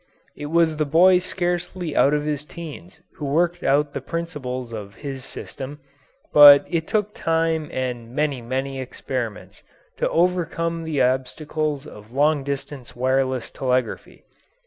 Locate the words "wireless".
12.95-13.51